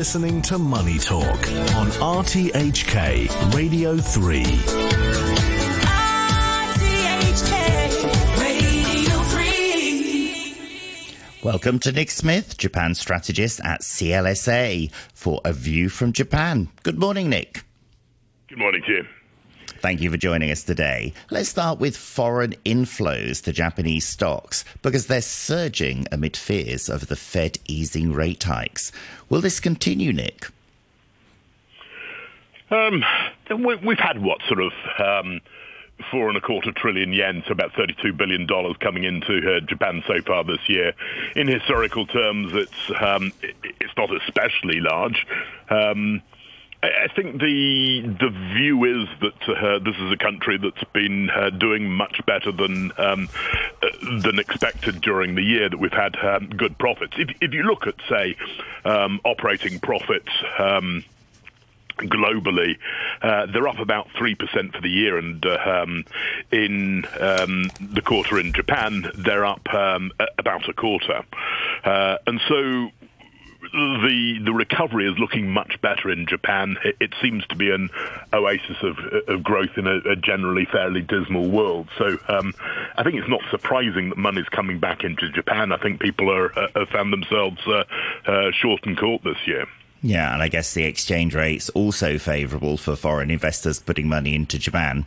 [0.00, 1.46] listening to Money Talk
[1.76, 4.42] on RTHK Radio 3.
[6.72, 7.50] RTHK
[8.40, 10.56] Radio 3.
[11.42, 16.70] Welcome to Nick Smith, Japan strategist at CLSA, for a view from Japan.
[16.82, 17.64] Good morning, Nick.
[18.48, 19.04] Good morning to you.
[19.80, 21.14] Thank you for joining us today.
[21.30, 27.16] Let's start with foreign inflows to Japanese stocks because they're surging amid fears of the
[27.16, 28.92] Fed easing rate hikes.
[29.30, 30.48] Will this continue, Nick?
[32.70, 33.02] Um,
[33.48, 35.40] we, we've had what sort of um,
[36.10, 40.04] four and a quarter trillion yen, so about thirty-two billion dollars coming into uh, Japan
[40.06, 40.92] so far this year.
[41.34, 45.26] In historical terms, it's um, it's not especially large.
[46.82, 51.30] I I think the the view is that uh, this is a country that's been
[51.30, 53.28] uh, doing much better than um,
[53.82, 55.68] uh, than expected during the year.
[55.68, 57.14] That we've had um, good profits.
[57.18, 58.36] If, if you look at say
[58.84, 60.30] um, operating profits.
[60.58, 61.04] Um,
[61.98, 62.78] globally,
[63.20, 66.04] uh, they're up about 3% for the year, and uh, um,
[66.50, 71.22] in um, the quarter in Japan, they're up um, about a quarter.
[71.84, 72.90] Uh, and so
[73.60, 76.76] the the recovery is looking much better in Japan.
[76.84, 77.90] It, it seems to be an
[78.32, 81.88] oasis of, of growth in a, a generally fairly dismal world.
[81.98, 82.54] So um,
[82.96, 85.72] I think it's not surprising that money's coming back into Japan.
[85.72, 87.84] I think people are uh, have found themselves uh,
[88.26, 89.66] uh, short and caught this year.
[90.02, 94.58] Yeah, and I guess the exchange rate's also favourable for foreign investors putting money into
[94.58, 95.04] Japan.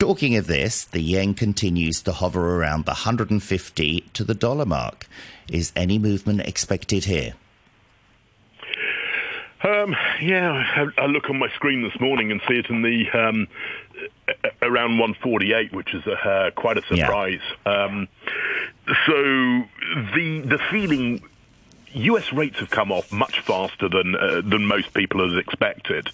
[0.00, 5.06] Talking of this, the yen continues to hover around the 150 to the dollar mark.
[5.50, 7.34] Is any movement expected here?
[9.62, 13.06] Um, yeah, I, I look on my screen this morning and see it in the
[13.12, 13.48] um,
[14.62, 17.06] around 148, which is a, uh, quite a Yeah.
[17.06, 17.40] surprise.
[17.66, 18.08] Um,
[19.06, 19.14] so
[20.14, 21.22] the the feeling.
[21.94, 22.32] U.S.
[22.32, 26.08] rates have come off much faster than uh, than most people had expected.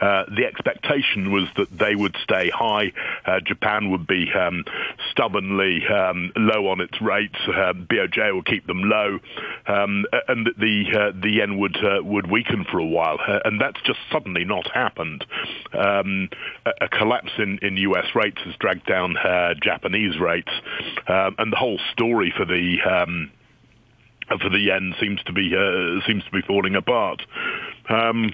[0.00, 2.92] Uh, the expectation was that they would stay high.
[3.26, 4.64] Uh, Japan would be um,
[5.10, 7.38] stubbornly um, low on its rates.
[7.46, 9.18] Uh, BOJ will keep them low,
[9.66, 13.18] um, and that the uh, the yen would uh, would weaken for a while.
[13.44, 15.24] And that's just suddenly not happened.
[15.72, 16.30] Um,
[16.64, 18.14] a, a collapse in, in U.S.
[18.14, 19.16] rates has dragged down
[19.62, 20.52] Japanese rates,
[21.06, 23.30] um, and the whole story for the um,
[24.36, 27.22] for the yen seems to be uh, seems to be falling apart.
[27.88, 28.32] Um,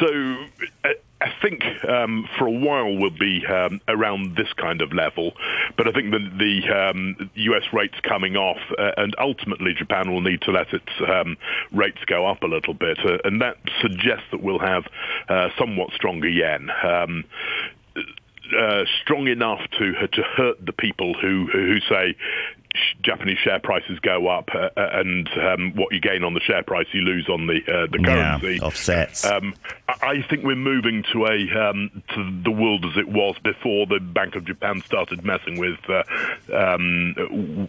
[0.00, 0.36] so
[0.84, 5.32] I, think um, for a while we'll be um, around this kind of level,
[5.76, 7.64] but I think the, the um, U.S.
[7.72, 11.36] rates coming off, uh, and ultimately Japan will need to let its um,
[11.72, 14.84] rates go up a little bit, uh, and that suggests that we'll have
[15.28, 16.70] uh, somewhat stronger yen.
[16.82, 17.24] Um,
[18.56, 22.16] uh, strong enough to to hurt the people who who say
[23.02, 26.62] Japanese share prices go up uh, uh, and um, what you gain on the share
[26.62, 28.56] price you lose on the uh, the currency.
[28.56, 29.24] Yeah, offsets.
[29.24, 29.54] Um,
[29.88, 34.00] I think we're moving to a um, to the world as it was before the
[34.00, 36.02] Bank of Japan started messing with uh,
[36.54, 37.14] um,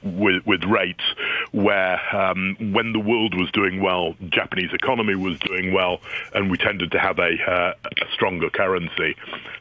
[0.03, 1.03] with, with rates,
[1.51, 5.99] where um, when the world was doing well, Japanese economy was doing well,
[6.33, 7.73] and we tended to have a, uh,
[8.13, 9.15] stronger currency.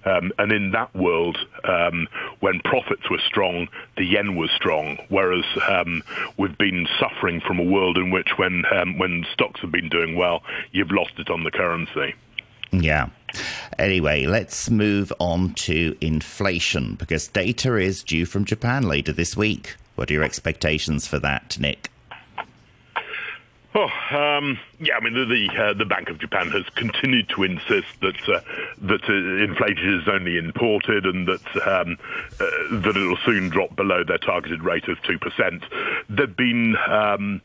[0.05, 2.09] Um, and in that world, um,
[2.41, 4.99] when profits were strong, the yen was strong.
[5.09, 6.03] Whereas um,
[6.37, 10.17] we've been suffering from a world in which, when um, when stocks have been doing
[10.17, 10.43] well,
[10.73, 12.15] you've lost it on the currency.
[12.73, 13.09] Yeah.
[13.79, 19.77] Anyway, let's move on to inflation because data is due from Japan later this week.
[19.95, 21.91] What are your expectations for that, Nick?
[23.78, 24.97] Oh, um, yeah.
[24.97, 28.41] I mean, the the, uh, the Bank of Japan has continued to insist that uh,
[28.81, 31.98] that uh, inflation is only imported and that um,
[32.41, 35.62] uh, that it will soon drop below their targeted rate of two percent.
[36.09, 37.42] They've been um,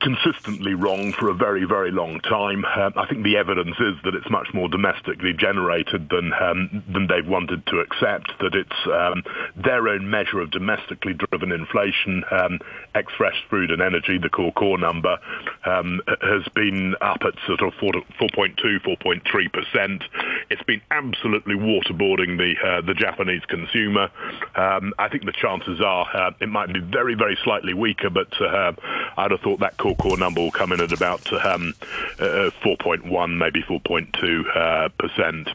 [0.00, 2.64] consistently wrong for a very, very long time.
[2.64, 7.06] Um, I think the evidence is that it's much more domestically generated than um, than
[7.06, 8.32] they've wanted to accept.
[8.40, 9.22] That it's um,
[9.56, 12.58] their own measure of domestically driven inflation, um,
[12.94, 15.18] ex fresh food and energy, the core core number,
[15.66, 20.02] um, has been up at sort of 4, 4.2, 4.3 percent.
[20.50, 24.08] It's been absolutely waterboarding the uh, the Japanese consumer.
[24.56, 28.32] Um, I think the chances are uh, it might be very, very slightly weaker, but
[28.40, 28.72] uh,
[29.16, 31.74] I'd have thought that core core number will come in at about um,
[32.18, 35.48] uh, 4.1, maybe 4.2 uh, percent.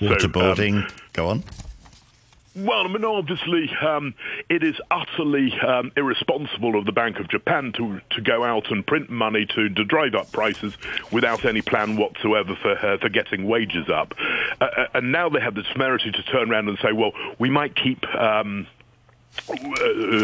[0.00, 0.92] So, um, Waterboarding.
[1.12, 1.44] Go on.
[2.54, 4.14] well, I mean, obviously, um,
[4.48, 8.86] it is utterly um, irresponsible of the Bank of Japan to, to go out and
[8.86, 10.76] print money to, to drive up prices
[11.12, 14.14] without any plan whatsoever for uh, for getting wages up.
[14.60, 17.50] Uh, uh, and now they have the temerity to turn around and say, well, we
[17.50, 18.04] might keep.
[18.14, 18.77] Um, uh,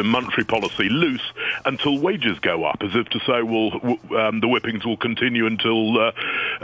[0.04, 1.22] monetary policy loose
[1.64, 3.72] until wages go up, as if to say, well,
[4.18, 6.12] um, the whippings will continue until uh,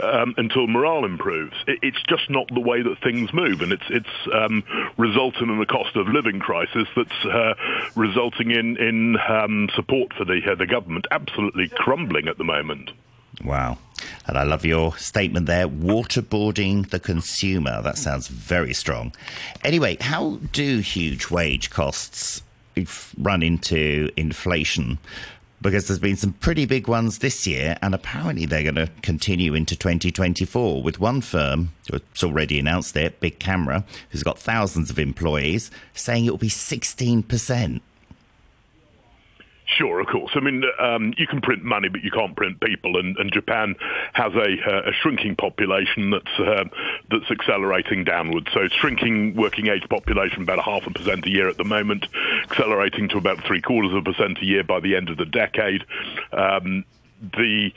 [0.03, 1.55] um, until morale improves.
[1.67, 4.63] It's just not the way that things move, and it's it's um,
[4.97, 7.53] resulting in a cost of living crisis that's uh,
[7.95, 12.91] resulting in in um, support for the uh, the government absolutely crumbling at the moment.
[13.43, 13.77] Wow.
[14.27, 17.81] And I love your statement there waterboarding the consumer.
[17.81, 19.13] That sounds very strong.
[19.63, 22.41] Anyway, how do huge wage costs
[23.17, 24.99] run into inflation?
[25.61, 29.53] Because there's been some pretty big ones this year, and apparently they're going to continue
[29.53, 34.97] into 2024 with one firm, who's already announced it, Bic Camera, who's got thousands of
[34.97, 37.81] employees, saying it will be 16%.
[39.81, 40.31] Sure, of course.
[40.35, 42.99] I mean, um, you can print money, but you can't print people.
[42.99, 43.75] And, and Japan
[44.13, 46.65] has a, uh, a, shrinking population that's uh,
[47.09, 48.45] that's accelerating downwards.
[48.53, 52.05] So shrinking working age population about a half a percent a year at the moment,
[52.43, 55.25] accelerating to about three quarters of a percent a year by the end of the
[55.25, 55.83] decade.
[56.31, 56.85] Um,
[57.19, 57.71] the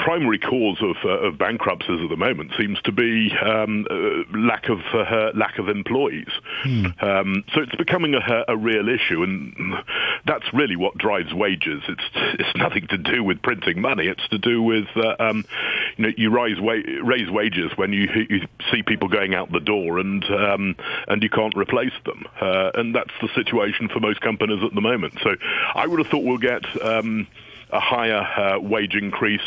[0.00, 4.68] primary cause of, uh, of bankruptcies at the moment seems to be um, uh, lack
[4.68, 6.30] of uh, lack of employees.
[6.62, 6.86] Hmm.
[7.00, 9.74] Um, so it's becoming a, a, real issue, and
[10.26, 11.82] that's really what drives wages.
[11.88, 12.04] It's
[12.38, 14.06] it's nothing to do with printing money.
[14.06, 15.44] It's to do with uh, um,
[15.96, 19.60] you know you rise wa- raise wages when you you see people going out the
[19.60, 20.76] door and um,
[21.08, 24.80] and you can't replace them, uh, and that's the situation for most companies at the
[24.80, 25.14] moment.
[25.22, 25.34] So
[25.74, 27.26] I would have thought we'll get um,
[27.72, 29.42] a higher uh, wage increase.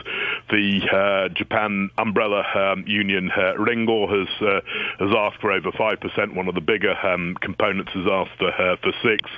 [0.50, 4.62] The uh, Japan umbrella um, union uh, Rengo has uh,
[5.00, 6.36] has asked for over five percent.
[6.36, 8.52] One of the bigger um, components has asked for,
[8.82, 9.30] for six.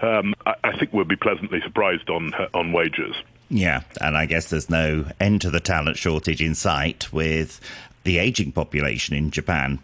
[0.00, 3.14] Um, I, I, think we'll be pleasantly surprised on on wages.
[3.50, 7.60] Yeah, and I guess there's no end to the talent shortage in sight with
[8.04, 9.80] the aging population in Japan.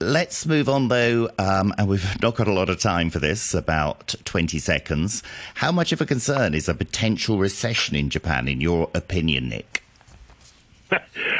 [0.00, 3.54] Let's move on, though, um, and we've not got a lot of time for this,
[3.54, 5.22] about 20 seconds.
[5.54, 9.83] How much of a concern is a potential recession in Japan, in your opinion, Nick?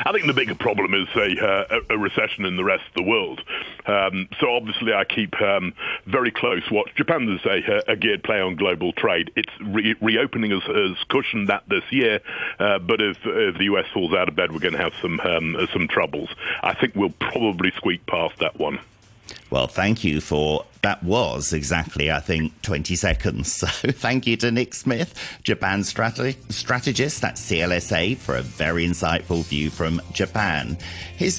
[0.05, 3.03] I think the bigger problem is a, uh, a recession in the rest of the
[3.03, 3.41] world.
[3.87, 5.73] Um, so obviously, I keep um,
[6.07, 6.95] very close watch.
[6.97, 9.31] Japan is a, a, geared play on global trade.
[9.37, 12.21] Its re- reopening has, has, cushioned that this year,
[12.59, 15.21] uh, but if, if, the US falls out of bed, we're going to have some
[15.21, 16.29] um, some troubles.
[16.63, 18.81] I think we'll probably squeak past that one.
[19.51, 23.65] Well, thank you for that was exactly, I think, 20 seconds.
[23.65, 29.43] So thank you to Nick Smith, Japan strate- strategist at CLSA, for a very insightful
[29.45, 30.77] view from Japan.
[31.17, 31.39] Here's